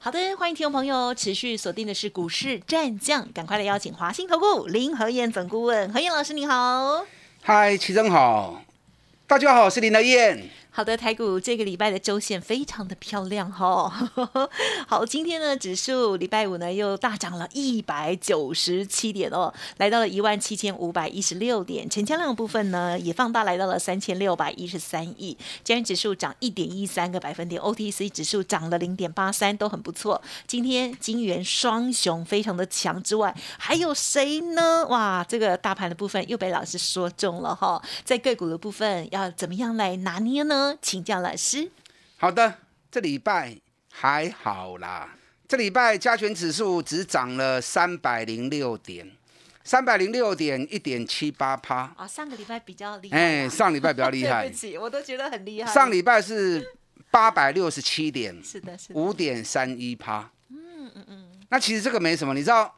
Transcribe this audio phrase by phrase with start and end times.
[0.00, 7.04] 好的，欢迎听众朋友持续锁定的是股市战将，赶快来邀请华兴投顾林和燕总顾问何燕老师，你好。
[7.42, 8.62] 嗨，齐真好，
[9.26, 10.48] 大家好，我是林和燕。
[10.78, 13.92] 好的，台股这个礼拜的周线非常的漂亮哈。
[14.86, 25.36] 好，今天呢，指数礼拜五呢又大涨了一百九十七点哦，来到了一万七千五百一十六点，成交量部分呢也放大，来到了三千六百一十三亿。
[25.64, 30.22] 今天指数涨一点一三个百分点，OTC 指数涨了零点八三，都很不错。
[30.46, 34.86] 今天金元双雄非常的强之外，还有谁呢？
[34.86, 37.82] 哇，这个大盘的部分又被老师说中了哈。
[38.04, 40.67] 在个股的部分要怎么样来拿捏呢？
[40.80, 41.70] 请教老师。
[42.16, 42.54] 好的，
[42.90, 43.56] 这礼拜
[43.92, 45.14] 还好啦。
[45.46, 49.10] 这礼拜加权指数只涨了三百零六点，
[49.64, 51.90] 三百零六点一点七八趴。
[51.96, 53.18] 啊，上个礼拜比较厉害。
[53.18, 54.42] 哎，上礼拜比较厉害。
[54.46, 55.72] 对不起，我都觉得很厉害。
[55.72, 56.74] 上礼拜是
[57.10, 60.30] 八百六十七点，是的，是五点三一趴。
[60.50, 61.28] 嗯嗯嗯。
[61.48, 62.74] 那其实这个没什么，你知道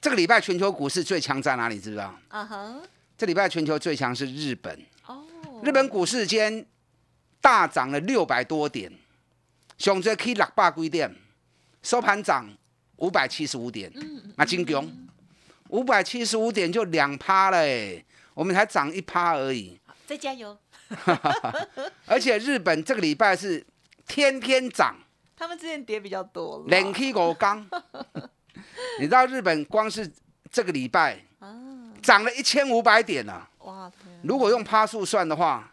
[0.00, 1.78] 这个礼拜全球股市最强在哪里？
[1.78, 2.12] 知不知道？
[2.26, 2.82] 啊哈。
[3.16, 4.84] 这礼拜全球最强是日本。
[5.06, 5.22] 哦。
[5.62, 6.66] 日本股市间。
[7.40, 8.92] 大涨了六百多点，
[9.78, 11.14] 上最可以六百几点，
[11.82, 12.48] 收盘涨
[12.96, 13.90] 五百七十五点，
[14.36, 15.08] 那金强，
[15.68, 20.58] 五百七十五点就两趴了哎，我们才涨一趴而已，再加油。
[22.06, 23.64] 而且日本这个礼拜是
[24.06, 24.96] 天天涨，
[25.36, 27.64] 他们之前跌比较多，连起五缸。
[28.98, 30.10] 你知道日本光是
[30.50, 31.18] 这个礼拜
[32.02, 33.46] 涨了一千五百点呢？
[33.60, 33.90] 哇！
[34.22, 35.72] 如果用趴数算的话。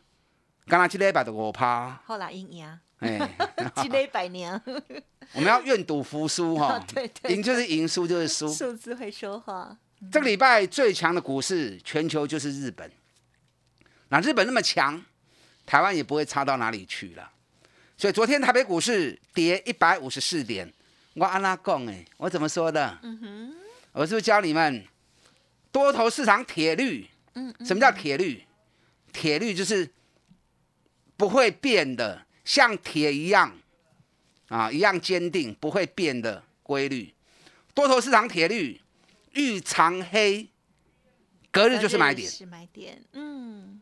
[0.67, 3.19] 刚刚七礼拜的五趴，后来赢赢，哎，
[3.77, 4.59] 七礼拜年，
[5.33, 9.77] 我们要愿赌服输哈， 对对，赢就是赢，输就是输，数字会说话。
[10.11, 12.91] 这个礼拜最强的股市，全球就是日本。
[14.09, 14.99] 那日本那么强，
[15.67, 17.31] 台湾也不会差到哪里去了。
[17.95, 20.71] 所以昨天台北股市跌一百五十四点，
[21.13, 22.97] 我安拉讲哎，我怎么说的？
[23.03, 23.55] 嗯哼，
[23.93, 24.83] 我是不是教你们
[25.71, 27.07] 多头市场铁律？
[27.35, 28.43] 嗯，什么叫铁律？
[29.13, 29.87] 铁律就是。
[31.17, 33.57] 不会变的，像铁一样，
[34.47, 37.13] 啊，一样坚定，不会变的规律。
[37.73, 38.81] 多头市场铁律，
[39.33, 40.49] 遇长黑，
[41.51, 42.29] 隔日就是买点。
[42.29, 43.81] 是买点，嗯。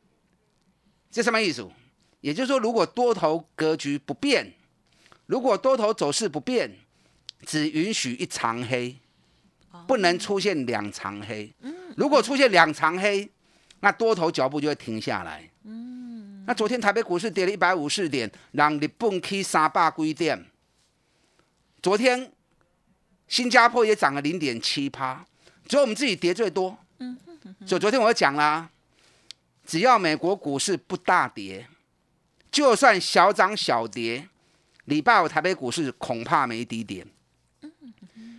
[1.12, 1.70] 这什么意思？
[2.22, 4.54] 也就是说，如果多头格局不变，
[5.26, 6.76] 如果多头走势不变，
[7.46, 8.98] 只允许一长黑，
[9.88, 11.54] 不能出现两长黑。
[11.98, 13.30] 如果出现两长黑，
[13.82, 15.50] 那多头脚步就会停下来。
[16.46, 20.46] 那昨天台北股市跌了一百五十点，让日本起三百几点。
[21.82, 22.32] 昨天
[23.28, 25.26] 新加坡也涨了零点七趴，
[25.68, 26.78] 只有我们自己跌最多。
[27.66, 28.70] 所以昨天我讲啦，
[29.66, 31.68] 只要美国股市不大跌，
[32.52, 34.28] 就算小涨小跌，
[34.86, 37.08] 礼拜五台北股市恐怕没低点。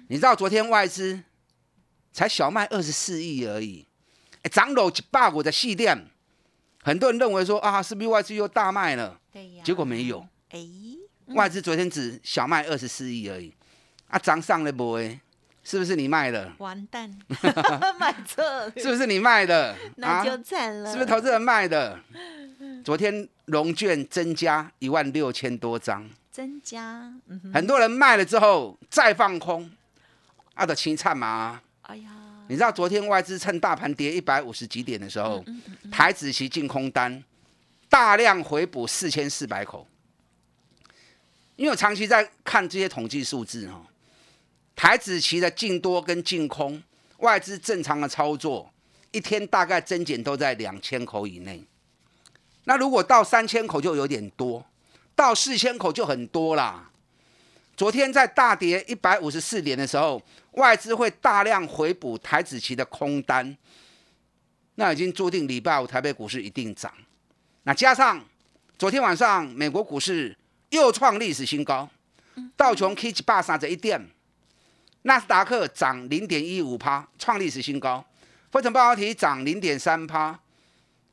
[0.08, 1.22] 你知道昨天外资
[2.12, 3.86] 才小卖二十四亿而已，
[4.52, 6.06] 涨了一百五的细店。
[6.84, 9.18] 很多人认为说啊，是不是外资又大卖了？
[9.32, 10.24] 对呀，结果没有。
[10.50, 10.60] 哎，
[11.28, 13.52] 外资昨天只小卖二十四亿而已。
[14.08, 14.92] 啊，涨上了不？
[14.92, 15.18] 哎，
[15.62, 16.52] 是不是你卖的？
[16.58, 17.10] 完蛋，
[17.98, 18.44] 买错。
[18.76, 19.74] 是不是你卖的？
[19.96, 20.92] 那就惨了。
[20.92, 21.98] 是不是投资人卖的？
[22.84, 27.10] 昨天融券增加一万六千多张，增加。
[27.52, 29.70] 很多人卖了之后再放空，
[30.52, 31.62] 啊的清惨嘛。
[31.82, 32.10] 哎呀。
[32.46, 35.42] 你知道昨天外资趁大盘跌一百五十几点的时候，
[35.90, 37.22] 台子期净空单
[37.88, 39.86] 大量回补四千四百口。
[41.56, 43.82] 因为我长期在看这些统计数字哈，
[44.76, 46.82] 台子期的净多跟净空，
[47.18, 48.70] 外资正常的操作
[49.12, 51.64] 一天大概增减都在两千口以内。
[52.64, 54.66] 那如果到三千口就有点多，
[55.14, 56.90] 到四千口就很多啦。
[57.76, 60.22] 昨天在大跌一百五十四点的时候。
[60.54, 63.58] 外资会大量回补台子期的空单，
[64.76, 66.92] 那已经注定礼拜五台北股市一定涨。
[67.64, 68.24] 那加上
[68.78, 70.38] 昨天晚上美国股市
[70.70, 71.90] 又创历史新高，
[72.56, 74.00] 道琼 K 八三十一点，
[75.02, 78.04] 纳斯达克涨零点一五趴，创历史新高；
[78.52, 80.38] 费城半导体涨零点三趴，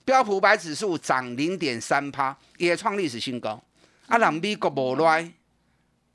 [0.05, 3.59] 标普五百指数涨零点三趴，也创历史新高。
[4.05, 5.31] 啊，人美国无赖。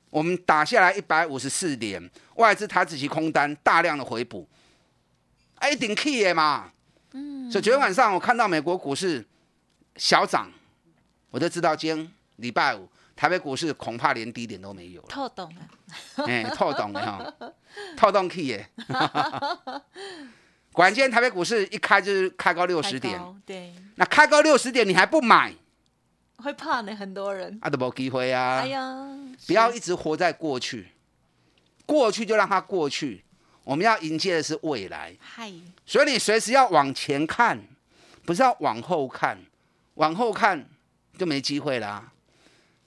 [0.09, 4.47] 我们打下来一百五十四点，外资台子期空单大量的回补，
[5.71, 6.71] 一定 key 的嘛。
[7.13, 9.25] 嗯，所以昨天晚上我看到美国股市
[9.95, 10.51] 小涨，
[11.29, 15.07] 我就知道今天礼拜五台北股市恐怕连低点都没有了。
[15.09, 17.51] 透懂了，哎，透懂了哈，
[17.97, 18.69] 透懂 key 耶。
[20.73, 23.73] 果然今天台北股市一开就是开高六十点，对。
[23.95, 25.51] 那开高六十点你还不买？
[26.37, 27.57] 会怕呢，很多人。
[27.61, 28.59] 啊，都没机会啊！
[28.59, 29.07] 哎呀，
[29.45, 30.89] 不要一直活在过去，
[31.85, 33.23] 过去就让它过去。
[33.63, 35.15] 我们要迎接的是未来。
[35.19, 35.51] 嗨，
[35.85, 37.59] 所以你随时要往前看，
[38.25, 39.37] 不是要往后看。
[39.95, 40.69] 往后看
[41.17, 42.11] 就没机会啦。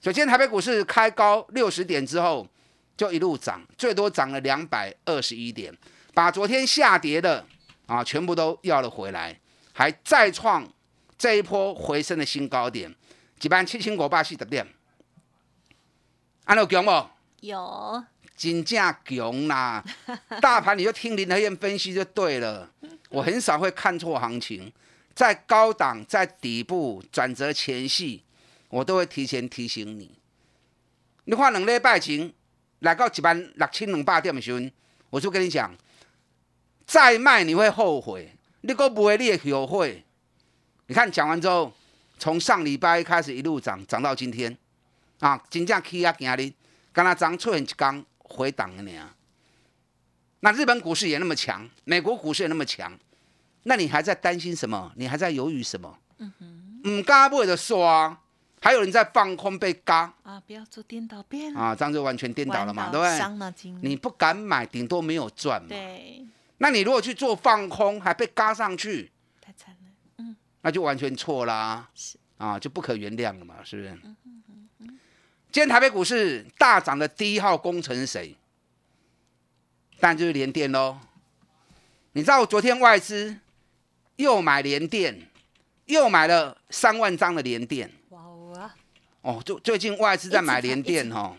[0.01, 2.47] 首先，台北股市开高六十点之后，
[2.95, 5.77] 就一路涨，最多涨了两百二十一点，
[6.13, 7.45] 把昨天下跌的
[7.85, 9.37] 啊全部都要了回来，
[9.73, 10.67] 还再创
[11.17, 12.95] 这一波回升的新高点。
[13.41, 14.67] 一万七千五百四十点，
[16.43, 17.09] 安有强无？
[17.39, 18.03] 有，
[18.37, 19.83] 真正强啦！
[20.39, 22.69] 大盘你就听林和燕分析就对了。
[23.09, 24.71] 我很少会看错行情，
[25.15, 28.23] 在高档、在底部转折前夕，
[28.69, 30.19] 我都会提前提醒你。
[31.23, 32.31] 你看两礼拜前
[32.79, 34.59] 来到一万六千两百点的时候，
[35.09, 35.75] 我就跟你讲，
[36.85, 40.05] 再卖你会后悔，你个不会你会后悔。
[40.85, 41.73] 你看讲完之后。
[42.21, 44.55] 从上礼拜开始一路涨，涨到今天，
[45.21, 46.53] 啊，真正起啊，今日，
[46.93, 49.09] 刚才涨出现一刚回档了呢。
[50.41, 52.95] 那日本股市也那么强，美国股市也那么强，
[53.63, 54.91] 那你还在担心什么？
[54.97, 55.97] 你还在犹豫什么？
[56.19, 58.15] 嗯哼，唔加不会的刷，
[58.61, 60.39] 还有人在放空被嘎啊！
[60.45, 63.71] 不要做颠倒变啊，这样就完全颠倒了嘛，对不对？
[63.81, 65.69] 你不敢买，顶多没有赚嘛。
[65.69, 66.23] 对。
[66.59, 69.11] 那你如果去做放空，还被嘎上去。
[70.61, 73.99] 那就完全错啦，是啊，就不可原谅了嘛，是不是？
[75.51, 78.35] 今天台北股市大涨的第一号工程是谁？
[79.99, 80.97] 当然就是联电喽。
[82.13, 83.37] 你知道昨天外资
[84.15, 85.27] 又买联电，
[85.85, 87.91] 又买了三万张的联电。
[88.09, 88.71] 哇哦！
[89.21, 91.35] 哦，最最近外资在买联电哦，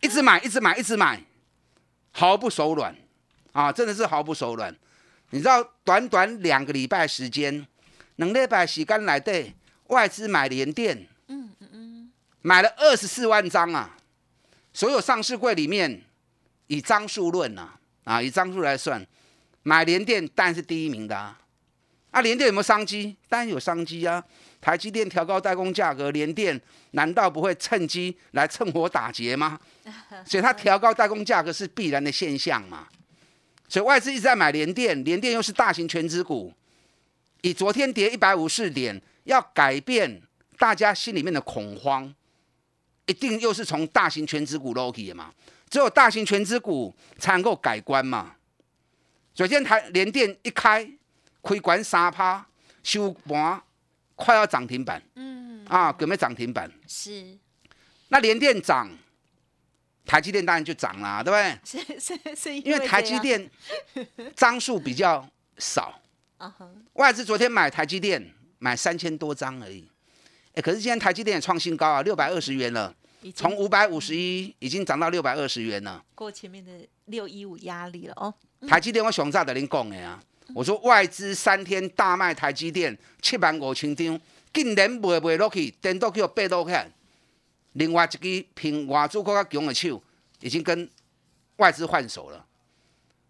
[0.00, 1.22] 一直买，一直买，一直买，
[2.12, 2.94] 毫不手软
[3.52, 3.72] 啊！
[3.72, 4.76] 真的是毫不手软。
[5.30, 7.66] 你知道，短短两个礼拜时间。
[8.16, 9.52] 两礼拜时间来底，
[9.88, 12.12] 外资买联电，嗯嗯嗯，
[12.42, 13.96] 买了二十四万张啊！
[14.72, 16.02] 所有上市柜里面，
[16.68, 17.70] 以张数论呐，
[18.04, 19.04] 啊，以张数来算，
[19.62, 21.40] 买联电当然是第一名的啊！
[22.12, 23.16] 啊，联电有没有商机？
[23.28, 24.22] 当然有商机啊！
[24.60, 26.58] 台积电调高代工价格，联电
[26.92, 29.58] 难道不会趁机来趁火打劫吗？
[30.24, 32.86] 所以它调高代工价格是必然的现象嘛！
[33.68, 36.52] 所以外资一直在买联电，联电又是大型全资股。
[37.44, 40.22] 以昨天跌一百五十点，要改变
[40.56, 42.12] 大家心里面的恐慌，
[43.04, 45.30] 一定又是从大型全资股落起的嘛？
[45.68, 48.34] 只有大型全资股才能够改观嘛？
[49.34, 50.90] 昨天台联电一开，
[51.42, 52.46] 开关三趴，
[52.82, 53.62] 收盘
[54.14, 56.72] 快要涨停板，嗯，啊，准备涨停板？
[56.88, 57.36] 是。
[58.08, 58.88] 那连电涨，
[60.06, 61.58] 台积电当然就涨啦，对不对？
[61.62, 63.50] 是是是，因为台积电
[64.34, 66.00] 张数比较少。
[66.94, 69.88] 外资昨天买台积电买三千多张而已，
[70.54, 72.94] 哎，可是今天台积电也创新高啊，六百二十元了，
[73.34, 76.72] 从五百五十一已经涨到六百二十元了，过前面的
[77.06, 78.32] 六一五压力了哦。
[78.66, 80.22] 台积电我熊炸的您讲的啊，
[80.54, 84.18] 我说外资三天大卖台积电七万五千张，
[84.52, 86.90] 竟然卖卖落去，跌到去八多块。
[87.72, 90.00] 另外一支凭外资更加强的手，
[90.40, 90.88] 已经跟
[91.56, 92.46] 外资换手了。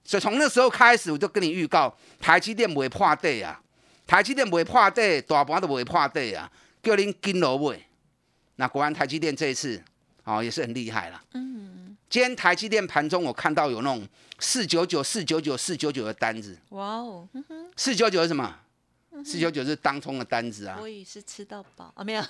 [0.04, 3.60] 所以从那时候开始，我就跟你预告，台积电不会破底啊！
[4.06, 6.50] 台积电不会破底，大盘都不会破底啊！
[6.82, 7.80] 叫您跟楼买。
[8.56, 9.82] 那果然台积电这一次，
[10.24, 11.22] 哦，也是很厉害了。
[11.32, 11.96] 嗯。
[12.10, 14.06] 今天台积电盘中，我看到有那种
[14.38, 16.56] 四九九、四九九、四九九的单子。
[16.68, 17.26] 哇哦。
[17.74, 18.56] 四九九是什么？
[19.24, 20.76] 四九九是当冲的单子啊！
[20.80, 21.90] 我也是吃到饱。
[21.96, 22.22] 啊，没有，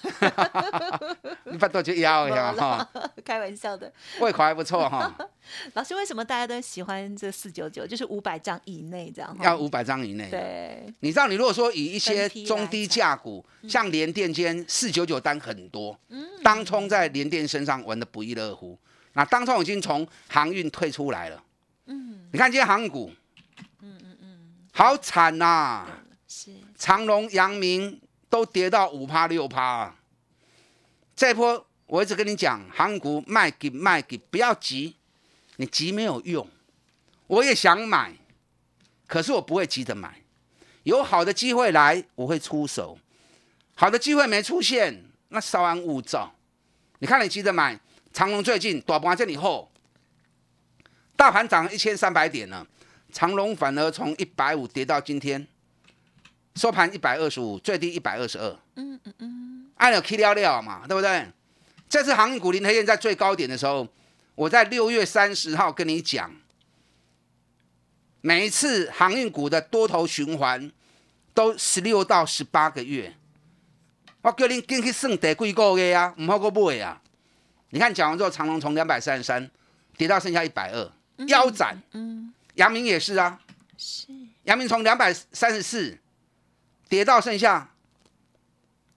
[1.44, 2.88] 你把多就要一下哈，
[3.24, 5.12] 开玩笑的，胃口还不错哈。
[5.74, 7.84] 老师，为什么大家都喜欢这四九九？
[7.86, 10.30] 就是五百张以内这样，要五百张以内。
[10.30, 15.98] 对，你知道，你如果说以一些中低价股，像联电间四九九单很多，
[16.42, 18.78] 当冲在联电身上玩的不亦乐乎。
[19.14, 21.42] 那当冲已经从航运退出来了，
[21.86, 23.10] 嗯，你看今天航股，
[23.80, 24.38] 嗯嗯嗯，
[24.72, 25.86] 好惨呐。
[26.84, 27.98] 长隆、阳明
[28.28, 29.96] 都跌到五趴六趴啊，
[31.16, 34.94] 这波我一直跟你讲，韩股卖给卖给，不要急，
[35.56, 36.46] 你急没有用。
[37.26, 38.12] 我也想买，
[39.06, 40.20] 可是我不会急着买，
[40.82, 42.98] 有好的机会来我会出手，
[43.74, 46.34] 好的机会没出现，那稍安勿躁。
[46.98, 47.80] 你看你急着买，
[48.12, 49.72] 长隆最近大盘这里后，
[51.16, 52.66] 大盘涨一千三百点呢，
[53.10, 55.48] 长隆反而从一百五跌到今天。
[56.54, 58.56] 收盘一百二十五，最低一百二十二。
[58.76, 61.26] 嗯嗯嗯，按了 K 料料嘛，对不对？
[61.88, 63.86] 这次航运股林黑燕在最高点的时候，
[64.34, 66.32] 我在六月三十号跟你讲，
[68.20, 70.70] 每一次航运股的多头循环
[71.32, 73.14] 都十六到十八个月。
[74.22, 76.14] 我叫你进去算第几个月啊？
[76.18, 77.02] 唔好过买啊！
[77.70, 79.50] 你看讲完之后，长隆从两百三十三
[79.98, 80.92] 跌到剩下一百二，
[81.26, 81.76] 腰斩。
[81.92, 83.38] 嗯，阳明也是啊，
[83.76, 84.06] 是
[84.44, 85.98] 阳明从两百三十四
[86.88, 87.70] 跌到剩下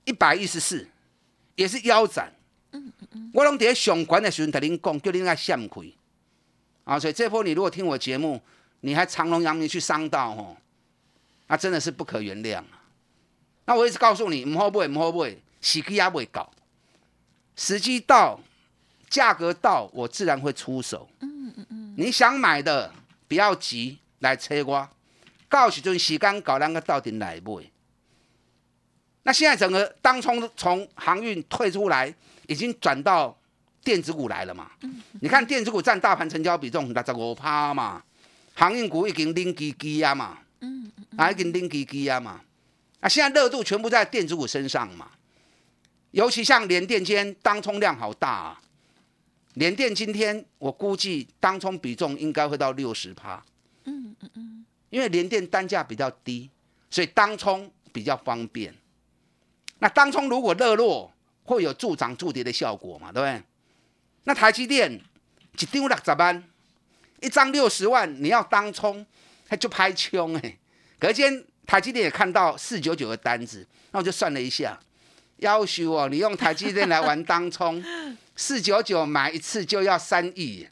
[0.06, 0.88] 一百一十四，
[1.56, 2.34] 也是腰斩。
[3.34, 5.82] 我拢在上管的时候，跟您讲，叫你爱闪开。
[6.84, 8.42] 啊，所以这波你如果听我节目，
[8.82, 10.56] 你还长隆、阳明去伤到哦，
[11.48, 12.64] 那真的是不可原谅。
[13.66, 16.50] 那我一直告诉你，唔好买，唔好买，时机也未到，
[17.56, 18.40] 时机到，
[19.10, 21.10] 价格到，我自然会出手。
[21.20, 22.94] 嗯嗯嗯，你想买的
[23.28, 24.90] 不要急，来催我，
[25.50, 27.70] 到时阵时间搞两个到底来买。
[29.28, 32.16] 那现在整个当冲从航运退出来，
[32.48, 33.38] 已经转到
[33.84, 34.72] 电子股来了嘛？
[35.20, 38.02] 你看电子股占大盘成交比重六十五趴嘛，
[38.54, 42.40] 航运股已经拎基基啊嘛，嗯嗯，已经拎基基啊嘛。
[43.02, 45.12] 啊，现在热度全部在电子股身上嘛，
[46.12, 48.62] 尤其像联电今天当冲量好大啊，
[49.56, 53.44] 联电今天我估计当冲比重应该会到六十趴，
[53.84, 56.50] 嗯嗯嗯，因为联电单价比较低，
[56.90, 58.74] 所以当冲比较方便。
[59.80, 61.12] 那当冲如果热络，
[61.44, 63.44] 会有助涨助跌的效果嘛，对不对？
[64.24, 65.00] 那台积电
[65.60, 66.44] 一张六十万，
[67.22, 69.06] 一张六十万，你要当冲，
[69.48, 70.58] 他就拍枪哎，
[71.00, 71.46] 隔天。
[71.68, 74.80] 台积电也看到四九九的单子，那我就算了一下，
[75.40, 77.84] 要求哦，你用台积电来玩当冲，
[78.38, 80.66] 四九九买一次就要三亿，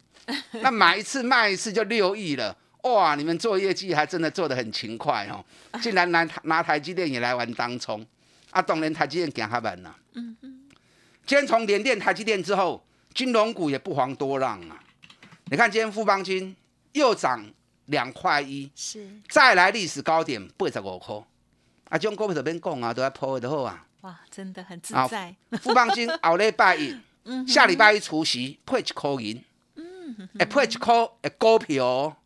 [0.51, 3.15] 那买一次卖一次就六亿了，哇！
[3.15, 5.43] 你们做业绩还真的做得很勤快哦，
[5.81, 8.05] 竟然拿拿台积电也来玩当冲，
[8.55, 9.95] 啊，当然台积电行他玩了。
[10.13, 10.61] 嗯嗯。
[11.25, 14.79] 今天从联电、台积电之后，金融股也不遑多让啊。
[15.45, 16.55] 你看今天富邦金
[16.93, 17.45] 又涨。
[17.89, 21.23] 两块一，是再来历史高点八十五块，
[21.87, 23.85] 啊，种股票这边讲啊，都要破的好啊。
[24.01, 25.35] 哇，真的很自在。
[25.61, 26.99] 富邦金后礼拜一，
[27.47, 29.39] 下礼拜一除夕配一块银，
[29.75, 32.17] 嗯，会配一块诶股票，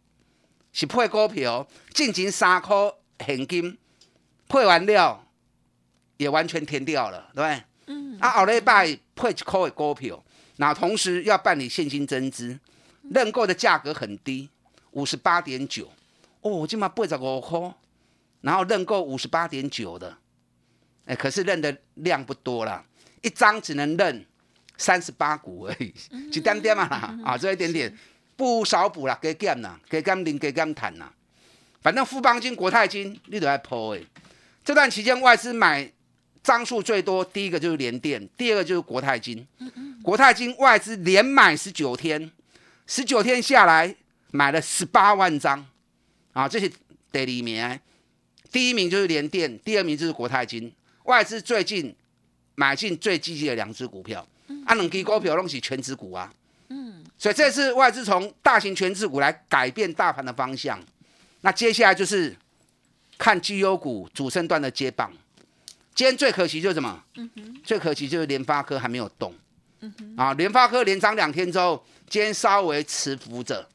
[0.71, 2.93] 是配股票，进前三块
[3.25, 3.77] 现金
[4.47, 5.25] 配完了，
[6.19, 7.63] 也完全填掉了，对不对？
[7.87, 8.17] 嗯。
[8.21, 8.85] 啊，后礼拜
[9.15, 10.23] 配一块的股票，
[10.57, 12.59] 那同时要办理现金增资，
[13.11, 14.47] 认购的价格很低。
[14.93, 15.87] 五十八点九，
[16.41, 17.59] 哦，今嘛八十五块，
[18.41, 20.17] 然后认购五十八点九的，
[21.05, 22.83] 哎，可是认的量不多啦，
[23.21, 24.25] 一张只能认
[24.79, 25.93] 三十八股而已，
[26.33, 27.95] 一点点嘛啦，啊，这一点点
[28.35, 31.13] 不少补啦，给减啦，给减零，给减谈啦，
[31.83, 34.03] 反正富邦金、国泰金你都在抛诶，
[34.65, 35.89] 这段期间外资买
[36.43, 39.47] 张数最多，第一个就是联电，第二个就是国泰金，
[40.01, 42.31] 国泰金外资连买十九天，
[42.87, 43.95] 十九天下来。
[44.31, 45.65] 买了十八万张，
[46.33, 46.69] 啊，这是
[47.11, 47.79] 第二名，
[48.51, 50.71] 第一名就是联电，第二名就是国泰金。
[51.05, 51.95] 外资最近
[52.53, 54.23] 买进最积极的两只股票，
[54.67, 56.31] 啊，两支股票拢是全指股啊，
[56.67, 60.79] 嗯，所以这次外资从大型全指股来改变大盘的方向。
[61.41, 62.37] 那接下来就是
[63.17, 65.11] 看绩优股主升段的接棒。
[65.99, 67.03] 今天最可惜就是什么？
[67.15, 67.29] 嗯
[67.61, 69.35] 最可惜就是联发科还没有动。
[70.15, 73.67] 啊，联发科连涨两天之后，今天稍微持浮着。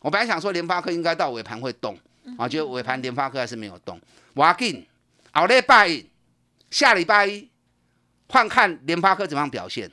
[0.00, 1.94] 我本来想说联发科应该到尾盘会动，
[2.38, 4.00] 啊，结果尾盘联发科还是没有动。
[4.32, 4.86] 我要进，
[5.32, 6.02] 好礼拜
[6.70, 7.46] 下礼拜一
[8.28, 9.90] 换看联发科怎么样表现。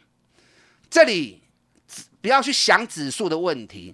[0.90, 1.42] 这里
[2.22, 3.94] 不要去想指数的问题，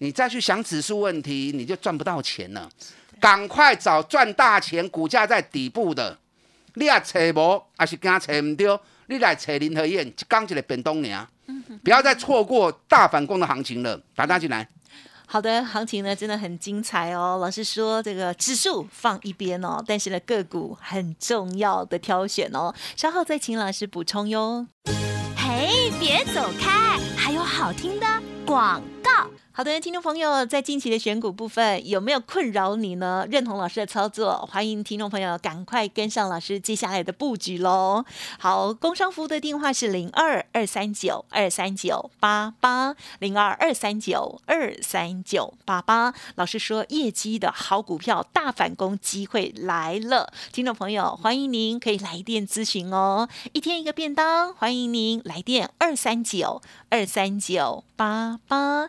[0.00, 2.68] 你再去想指数问题，你就赚不到钱了。
[3.20, 6.18] 赶快找赚大钱、股价在底部的，
[6.74, 11.28] 你也找无，还是惊找唔到，你来找林和燕，一刚一个变东娘，
[11.84, 14.68] 不要再错过大反攻的行情了，打大进来。
[15.26, 17.38] 好的，行情呢真的很精彩哦。
[17.40, 22.74] 老师说这个指数放一边哦，但是呢个股很重要的挑选哦。
[22.96, 24.66] 稍后再请老师补充哟。
[25.36, 28.06] 嘿，别走开，还有好听的
[28.44, 29.30] 广告。
[29.54, 33.26] 好的，听众朋友，在近期的选股部分有没有困扰你呢？
[33.30, 38.02] 认同老师的操作，欢迎听众朋友赶快跟上老师接下来的布局喽。
[38.38, 46.14] 好，工商服务的电话是零二二三九二三九八八零二二三九二三九八八。
[46.36, 53.28] 老师说，业绩的好股票大反攻机会来了，听众朋友欢迎您可以来电咨询哦。
[53.52, 58.88] 一天一个便当，欢迎您来电二三九二三九八八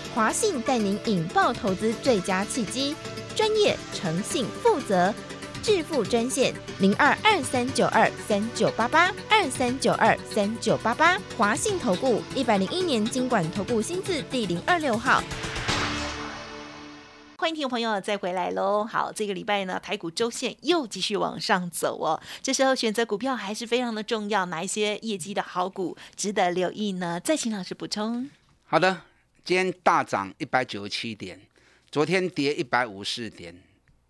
[0.13, 2.93] 华信带您引爆投资最佳契机，
[3.33, 5.13] 专业、诚信、负责，
[5.63, 15.23] 致富专线零二二三九二三九八八二三九二三九八八，华信投顾一百零一年经管投顾新字第零二六号。
[17.37, 18.83] 欢迎听众朋友再回来喽！
[18.83, 22.21] 好，这个礼拜呢，台股周线又继续往上走哦。
[22.43, 27.17] 这时候选择股票还是非常的重要，哪一些业绩的好股值得留意呢？
[27.21, 28.29] 再请老师补充。
[28.65, 29.01] 好的，
[29.43, 31.39] 今天大涨一百九十七点，
[31.89, 33.61] 昨天跌一百五十点，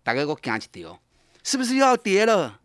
[0.02, 0.98] 大概给我惊一丢，
[1.42, 2.60] 是不是又要跌了？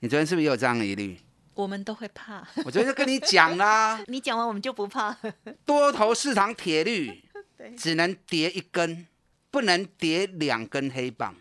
[0.00, 1.18] 你昨天是不是也有这样的疑虑？
[1.54, 2.46] 我们都会怕。
[2.64, 5.16] 我昨天就跟你讲啦， 你讲完我们就不怕。
[5.64, 7.22] 多头市场铁律，
[7.76, 9.06] 只能跌一根。
[9.52, 11.36] 不能跌两根黑棒，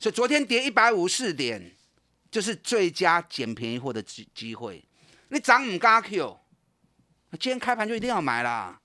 [0.00, 1.72] 所以昨天跌一百五十四点，
[2.30, 4.82] 就是最佳捡便宜货的机机会。
[5.28, 6.38] 你涨唔加 Q，
[7.32, 8.80] 今天开盘就一定要买啦。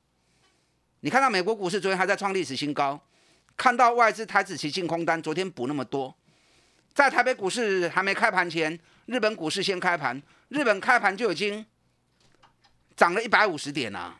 [1.01, 2.99] 你看到美国股市昨天还在创历史新高，
[3.55, 6.13] 看到外资台子期净空单昨天补那么多，
[6.93, 11.65] 在台北股市还没开盘前，日本股市先开盘，日本开盘就已经
[12.95, 14.19] 涨了一百五十点啦。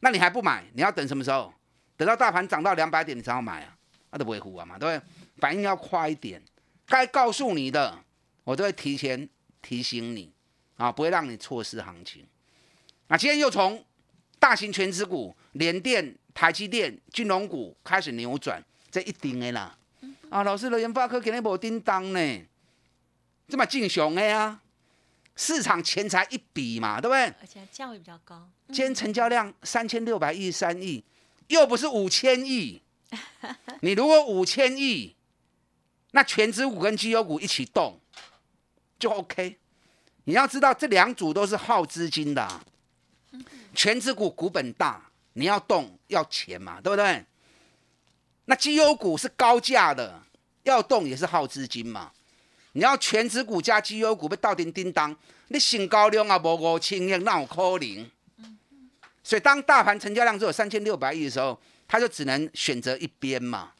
[0.00, 0.64] 那你还不买？
[0.74, 1.52] 你要等什么时候？
[1.96, 3.76] 等到大盘涨到两百点，你才要买啊，
[4.10, 5.08] 那都不会糊啊嘛，对不对？
[5.36, 6.42] 反应要快一点，
[6.86, 7.96] 该告诉你的，
[8.42, 9.28] 我都会提前
[9.60, 10.32] 提醒你
[10.76, 12.26] 啊，不会让你错失行情。
[13.06, 13.84] 那今天又从
[14.42, 19.78] 大型全资股、联电、台积电、金融股开始扭转，这一定的啦。
[20.30, 22.42] 啊，老师，的研发科肯定无叮当呢，
[23.46, 24.58] 这么进雄的呀？
[25.36, 27.20] 市场钱财一笔嘛，对不对？
[27.40, 28.50] 而且价位比较高。
[28.66, 31.04] 今天成交量三千六百一十三亿。
[31.46, 32.82] 又不是五千亿，
[33.82, 35.14] 你如果五千亿，
[36.10, 38.00] 那全职股跟绩优股一起动
[38.98, 39.58] 就 OK。
[40.24, 42.60] 你要知道，这两组都是耗资金的，
[43.74, 47.24] 全指股股本大，你要动要钱嘛，对不对？
[48.46, 50.20] 那绩优股是高价的，
[50.64, 52.12] 要动也是耗资金嘛。
[52.72, 55.14] 你要全指股加绩优股被到顶叮当，
[55.48, 58.10] 你成交量啊无五千亿，那有可能？
[59.22, 63.72] 所以，当大盘成交量只有三千六百亿的时候，他就只能选择一边嘛。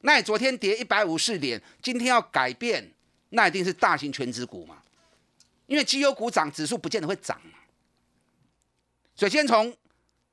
[0.00, 2.90] 那你昨天跌一百五十点，今天要改变，
[3.30, 4.78] 那一定是大型全指股嘛。
[5.66, 7.38] 因为绩优股涨，指数不见得会涨。
[9.18, 9.74] 所以，先从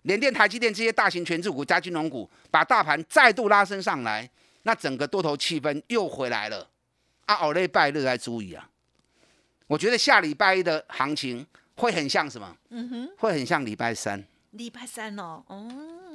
[0.04, 4.30] 联电、台积电这些大型全指股加金融股，把大盘再度拉升上来，
[4.62, 6.69] 那整个多头气氛又回来了。
[7.26, 8.69] 啊，奥雷拜日来注意啊！
[9.65, 11.43] 我觉得下礼拜一的行情
[11.78, 12.56] 会很像什么？
[12.69, 14.24] 嗯哼，会很像礼拜三。
[14.52, 15.67] 礼拜三哦，哦，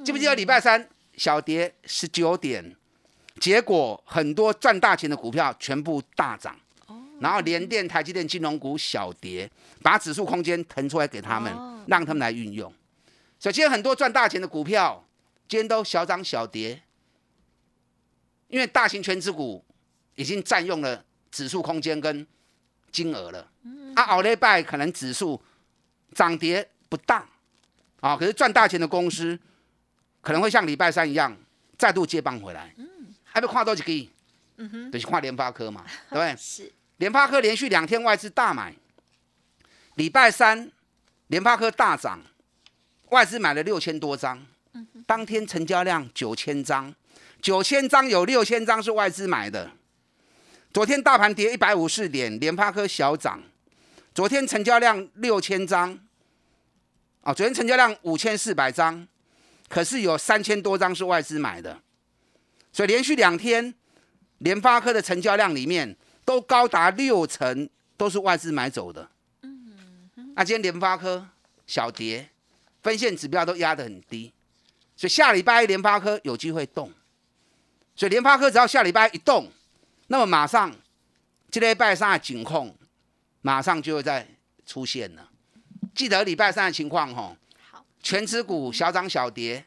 [0.05, 2.73] 记不记得礼拜三小跌十九点，
[3.41, 6.57] 结果很多赚大钱的股票全部大涨，
[6.87, 9.51] 哦，然后联电、台积电、金融股小跌，
[9.83, 11.53] 把指数空间腾出来给他们，
[11.91, 12.73] 让他们来运用。
[13.37, 15.05] 所以今天很多赚大钱的股票，
[15.47, 16.81] 今天都小涨小跌，
[18.47, 19.63] 因为大型全指股
[20.15, 22.25] 已经占用了指数空间跟
[22.91, 23.51] 金额了，
[23.95, 25.41] 啊，奥利拜可能指数
[26.13, 27.27] 涨跌不大。
[27.99, 28.17] 啊！
[28.17, 29.37] 可是赚大钱的公司
[30.21, 31.37] 可能会像礼拜三一样
[31.77, 32.73] 再度接棒回来。
[32.77, 32.87] 嗯，
[33.23, 34.09] 还没跨多几个亿？
[34.57, 36.33] 嗯哼，就是跨联发科嘛，对不对？
[36.41, 36.73] 是。
[36.97, 38.73] 联发科连续两天外资大买，
[39.93, 40.71] 礼拜三
[41.31, 42.21] 联发科大涨，
[43.11, 44.37] 外资买了六千多张。
[44.73, 46.93] 嗯当天成交量九千张，
[47.41, 49.71] 九千张有六千张是外资买的。
[50.73, 53.41] 昨天大盘跌一百五十点，联发科小涨。
[54.13, 55.97] 昨天成交量六千张。
[57.21, 59.07] 啊，昨天成交量五千四百张，
[59.69, 61.79] 可是有三千多张是外资买的，
[62.73, 63.73] 所以连续两天
[64.39, 69.09] 联发科的成交量里面都高达六成都是外资买走的。
[70.31, 71.27] 嗯，那今天联发科
[71.67, 72.29] 小跌，
[72.81, 74.31] 分线指标都压得很低，
[74.95, 76.91] 所以下礼拜一联发科有机会动，
[77.95, 79.51] 所以联发科只要下礼拜一动，
[80.07, 80.73] 那么马上
[81.49, 82.75] 这礼拜三的警控
[83.41, 84.27] 马上就会再
[84.65, 85.29] 出现了。
[85.93, 87.35] 记得礼拜三的情况吼，
[87.69, 89.65] 好，全指股小涨小跌，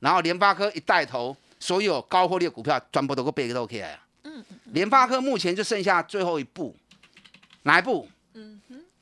[0.00, 4.06] 然后联发科一带头，所有高获利的股票全部都个背都起来啊。
[4.24, 6.76] 嗯联发科目前就剩下最后一步，
[7.62, 8.06] 哪一步？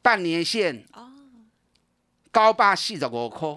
[0.04, 1.10] 半年线哦，
[2.30, 3.48] 高八四十五块，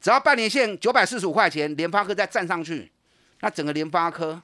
[0.00, 2.92] 只要半年线九百四十五块钱，联发科再站上去，
[3.40, 4.40] 那整个联发科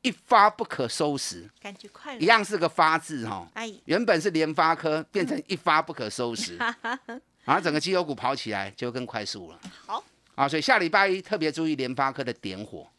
[0.00, 3.46] 一发不可收拾，感觉快，一样是个发字哈。
[3.52, 6.56] 哎，原本是联发科，变成一发不可收拾，
[7.44, 9.60] 然后整个绩优股跑起来就更快速了。
[9.84, 10.02] 好。
[10.34, 12.90] 啊，所以下礼拜一特别注意联发科的点火，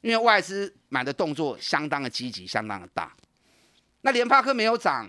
[0.00, 3.14] 因为外资买的动作相当的积极，相当的大。
[4.00, 5.08] 那联发科没有涨，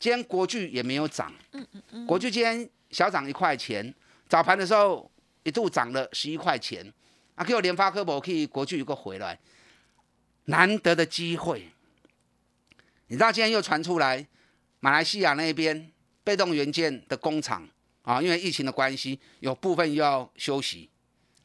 [0.00, 1.32] 今天国巨也没有涨。
[1.52, 2.06] 嗯嗯嗯。
[2.06, 3.94] 国巨今天小涨一块钱，
[4.26, 5.08] 早盘的时候
[5.42, 6.92] 一度涨了十一块钱。
[7.36, 9.38] 啊，给我联发科我可以国巨一个回来，
[10.46, 11.68] 难得的机会。
[13.06, 14.26] 你知道今天又传出来，
[14.80, 15.90] 马来西亚那边
[16.22, 17.66] 被动元件的工厂
[18.02, 20.88] 啊，因为疫情的关系，有部分又要休息。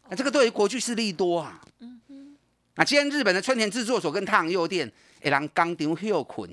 [0.10, 1.62] 那这个对于国巨是利多啊。
[1.80, 2.38] 嗯嗯。
[2.76, 4.91] 那今天日本的春田制作所跟太阳诱电，
[5.24, 6.50] 一让钢厂休困，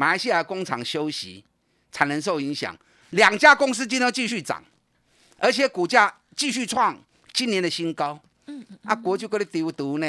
[0.00, 1.44] 马来西亚工厂休息，
[1.90, 2.78] 产能受影响，
[3.10, 4.62] 两家公司今天继续涨，
[5.38, 6.96] 而且股价继续创
[7.32, 8.20] 今年的新高。
[8.46, 8.78] 嗯嗯。
[8.84, 10.06] 啊，国巨搁你丢毒呢？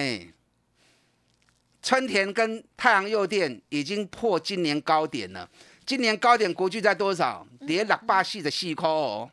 [1.82, 5.50] 春田跟太阳诱电已经破今年高点了，
[5.88, 7.48] 今年高点国巨在多少？
[7.66, 9.28] 跌六百四十四块哦，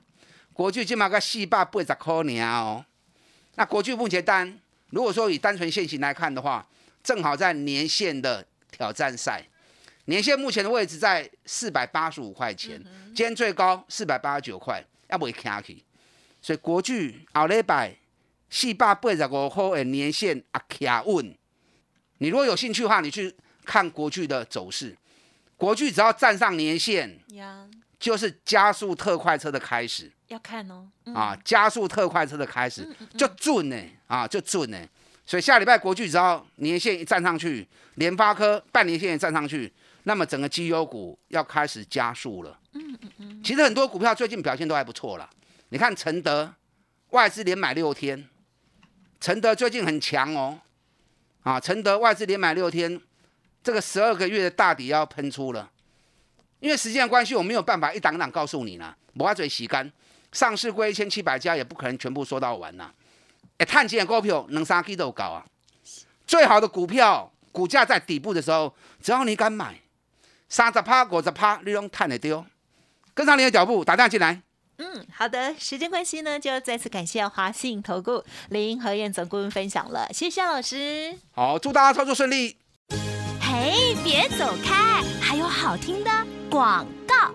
[0.54, 2.82] 国巨起码个四百八十块呢哦。
[3.56, 6.66] 那国巨目前单，如果说以单纯线型来看的话，
[7.04, 9.46] 正好在年线的挑战赛，
[10.06, 15.84] 年线目前的位置在四百八十五块钱，今天最高四百八十九块，要不会卡起，
[16.40, 17.94] 所以国巨后礼拜
[18.48, 21.34] 四百八十五块的年线啊卡稳，
[22.18, 24.96] 你如果有兴趣的话，你去看国巨的走势，
[25.56, 27.18] 国巨只要站上年线，
[27.98, 30.12] 就是加速特快车的开始。
[30.28, 34.78] 要看哦，啊，加速特快车的开始就准呢，啊，就准呢。
[35.24, 39.72] 所以下礼拜国巨只要年线一站上去，联发科半年线也站上去，
[40.08, 42.56] 那么整个绩优股要开始加速了。
[42.74, 43.42] 嗯嗯嗯。
[43.42, 45.28] 其实很多股票最近表现都还不错了。
[45.70, 46.54] 你看承德
[47.10, 48.28] 外资连买六天，
[49.20, 50.60] 承德最近很强哦。
[51.42, 53.00] 啊，承德外资连买六天，
[53.64, 55.68] 这个十二个月的大底要喷出了。
[56.60, 59.90] 因为时间的关系，我没有办法一档档告诉你了，我要嘴洗干。
[60.30, 62.92] 上市过一千七百家，也不可能全部说到完呐。
[63.58, 65.44] 哎，探钱的股票能三 K 都高啊。
[66.28, 69.80] 最好的股票，股价在底部的时候，只要你敢买，
[70.48, 72.46] 三十趴、五十趴，你拢赚得到。
[73.14, 74.42] 跟上你的脚步，打电话进来。
[74.78, 75.54] 嗯，好的。
[75.58, 81.18] 时间关系呢，就再次感谢华信投顾林和燕总顾问分享了，谢谢老师。
[81.32, 82.58] 好，祝大家操作顺利。
[83.40, 86.10] 嘿，别走开，还有好听的
[86.50, 87.34] 广告。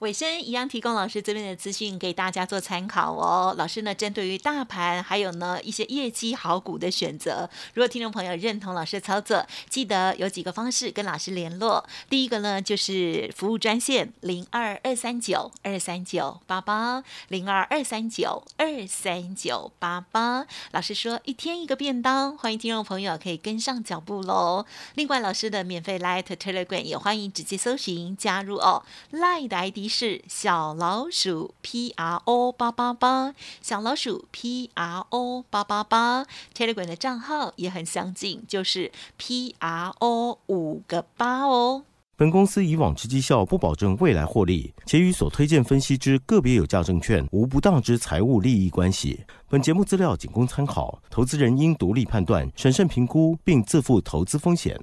[0.00, 3.54] 尾声一样提供老师这边的资讯给大家做参考哦。
[3.56, 11.82] 老师呢，针对于大盘还有呢一些业绩好股的选择，如果听众朋友认同老师的操作，记得有几个方式跟老师联络。
[12.10, 20.46] 第一个呢，就是服务专线零二二三九二三九八八零二二三九二三九八八。
[20.72, 24.66] 老师说一天一个便当，欢迎听众朋友可以跟上脚步喽。
[24.94, 29.85] 另外，老师的免费 Light Telegram 也欢迎直接搜寻加入哦，Light 的 ID。
[29.88, 41.84] 是小老鼠 P R O 八八八，小老鼠 P R O 八八八，Telegram 的账号也很相近，就是 P R O 五个八哦。
[42.18, 49.20] 本公司以往之绩效不保证未来获利，且与所推荐分析之个别有价证券无不当之财务利益关系。
[49.50, 54.82] 本节目资料仅供参考，投资人应独立判断、审慎评估，并自负投资风险。